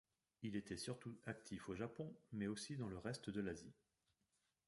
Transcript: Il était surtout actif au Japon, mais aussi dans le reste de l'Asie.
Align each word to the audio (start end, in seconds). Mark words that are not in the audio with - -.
Il 0.41 0.55
était 0.55 0.77
surtout 0.77 1.15
actif 1.27 1.69
au 1.69 1.75
Japon, 1.75 2.11
mais 2.31 2.47
aussi 2.47 2.75
dans 2.75 2.87
le 2.87 2.97
reste 2.97 3.29
de 3.29 3.39
l'Asie. 3.39 3.75